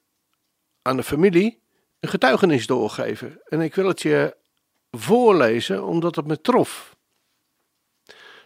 aan 0.83 0.97
de 0.97 1.03
familie 1.03 1.63
een 2.01 2.09
getuigenis 2.09 2.67
doorgeven. 2.67 3.41
En 3.45 3.61
ik 3.61 3.75
wil 3.75 3.87
het 3.89 4.03
je 4.03 4.37
voorlezen 4.91 5.85
omdat 5.85 6.17
het 6.17 6.27
me 6.27 6.41
trof. 6.41 6.97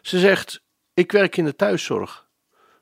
Ze 0.01 0.19
zegt: 0.19 0.63
Ik 0.95 1.13
werk 1.13 1.37
in 1.37 1.45
de 1.45 1.57
thuiszorg, 1.57 2.29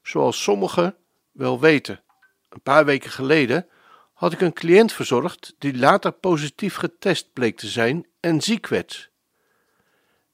zoals 0.02 0.42
sommigen 0.42 0.96
wel 1.30 1.60
weten. 1.60 2.02
Een 2.48 2.62
paar 2.62 2.84
weken 2.84 3.10
geleden 3.10 3.68
had 4.12 4.32
ik 4.32 4.40
een 4.40 4.52
cliënt 4.52 4.92
verzorgd 4.92 5.54
die 5.58 5.76
later 5.76 6.12
positief 6.12 6.74
getest 6.74 7.32
bleek 7.32 7.56
te 7.56 7.66
zijn 7.66 8.06
en 8.20 8.40
ziek 8.40 8.66
werd. 8.66 9.09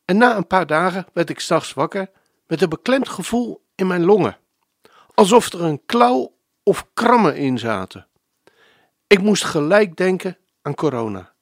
En 0.06 0.16
na 0.16 0.36
een 0.36 0.46
paar 0.46 0.66
dagen 0.66 1.06
werd 1.12 1.30
ik 1.30 1.40
s'nachts 1.40 1.74
wakker 1.74 2.10
met 2.46 2.62
een 2.62 2.68
beklemd 2.68 3.08
gevoel 3.08 3.64
in 3.74 3.86
mijn 3.86 4.04
longen, 4.04 4.38
alsof 5.14 5.52
er 5.52 5.62
een 5.62 5.82
klauw 5.86 6.36
of 6.62 6.86
krammen 6.94 7.36
in 7.36 7.58
zaten. 7.58 8.06
Ik 9.06 9.22
moest 9.22 9.44
gelijk 9.44 9.96
denken 9.96 10.38
aan 10.62 10.74
corona. 10.74 11.32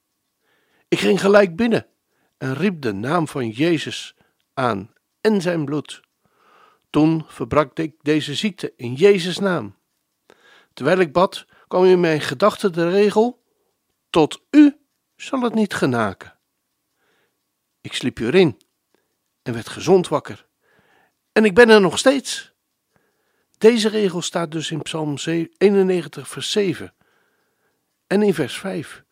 Ik 0.89 0.99
ging 0.99 1.20
gelijk 1.20 1.57
binnen 1.57 1.86
en 2.39 2.55
riep 2.55 2.82
de 2.82 2.93
naam 2.93 3.28
van 3.28 3.49
Jezus 3.49 4.16
aan 4.55 4.93
en 5.20 5.41
zijn 5.41 5.64
bloed. 5.64 6.03
Toen 6.91 7.24
verbrak 7.28 7.78
ik 7.78 7.95
deze 8.03 8.34
ziekte 8.34 8.72
in 8.76 8.95
Jezus' 8.95 9.39
naam. 9.39 9.76
Terwijl 10.72 10.99
ik 10.99 11.12
bad, 11.12 11.47
kwam 11.68 11.84
in 11.84 12.01
mijn 12.01 12.20
gedachten 12.20 12.72
de 12.72 12.91
regel: 12.91 13.43
Tot 14.11 14.43
u 14.51 14.76
zal 15.16 15.41
het 15.41 15.55
niet 15.55 15.74
genaken. 15.74 16.34
Ik 17.85 17.93
sliep 17.93 18.18
erin 18.18 18.61
en 19.43 19.53
werd 19.53 19.68
gezond 19.68 20.09
wakker. 20.09 20.47
En 21.32 21.45
ik 21.45 21.55
ben 21.55 21.68
er 21.68 21.80
nog 21.80 21.99
steeds. 21.99 22.53
Deze 23.59 23.89
regel 23.89 24.22
staat 24.22 24.51
dus 24.51 24.70
in 24.70 24.82
Psalm 24.82 25.16
91, 25.59 26.28
vers 26.28 26.51
7 26.51 26.95
en 28.07 28.22
in 28.22 28.35
vers 28.35 28.59
5. 28.59 29.05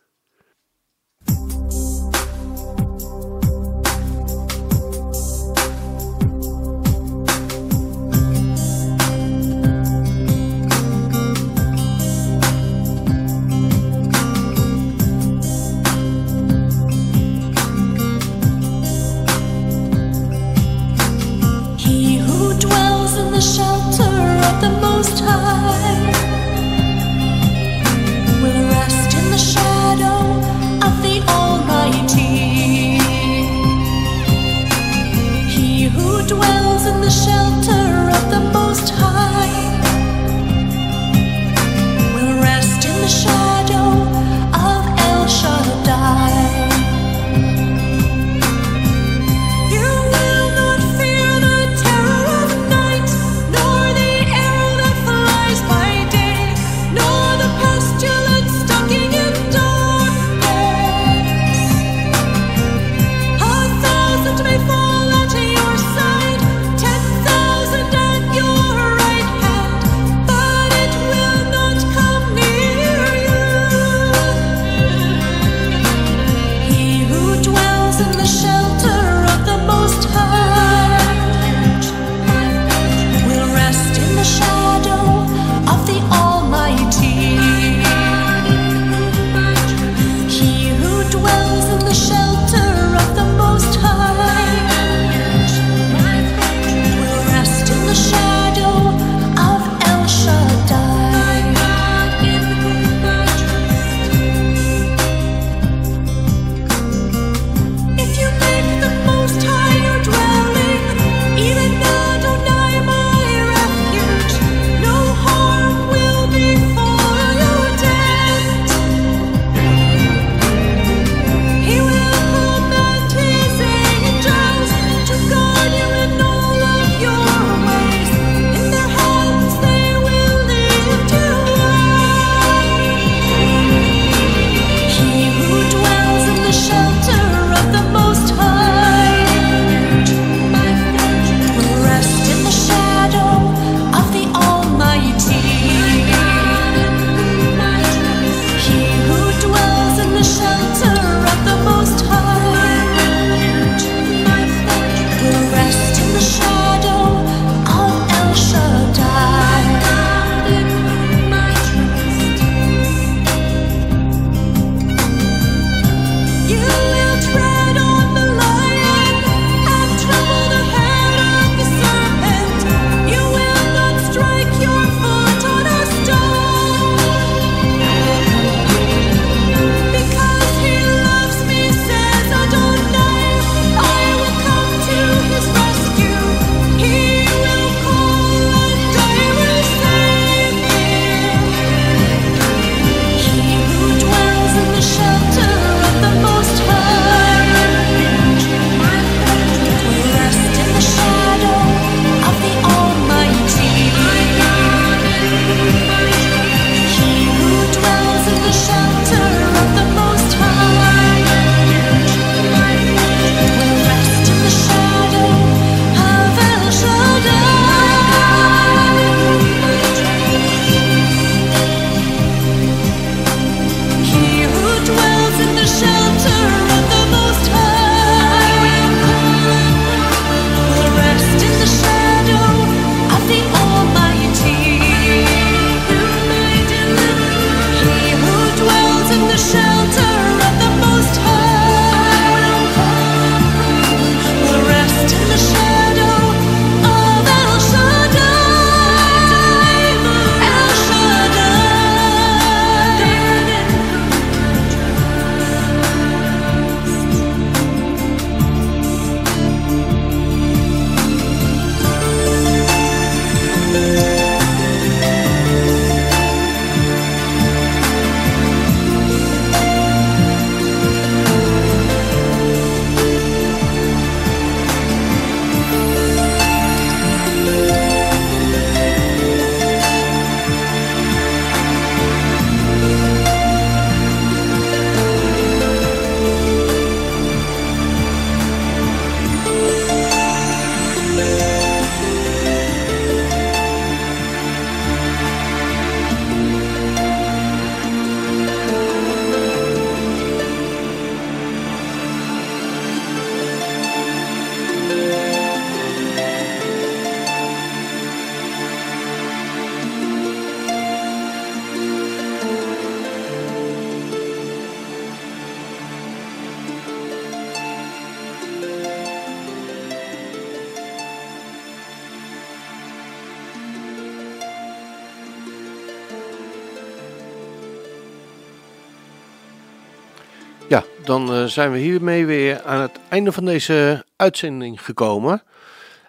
Ja, 330.72 330.84
dan 331.04 331.32
eh, 331.32 331.44
zijn 331.44 331.72
we 331.72 331.78
hiermee 331.78 332.26
weer 332.26 332.62
aan 332.62 332.80
het 332.80 333.00
einde 333.08 333.32
van 333.32 333.44
deze 333.44 334.04
uitzending 334.16 334.84
gekomen. 334.84 335.42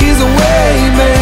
he's 0.00 0.20
a 0.20 0.30
way 0.40 0.90
maker. 0.96 1.21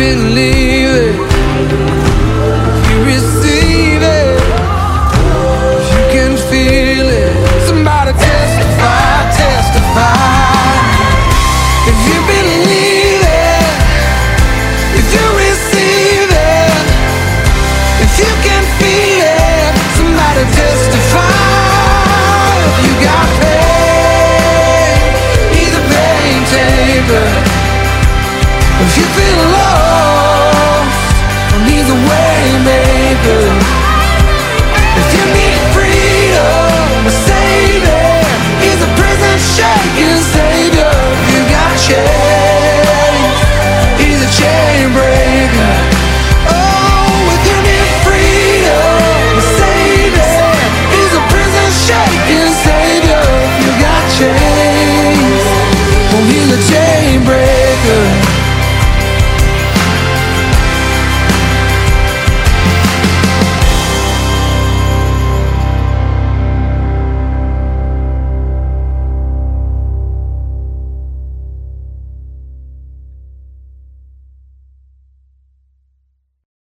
believe 0.00 0.94
it. 0.96 1.09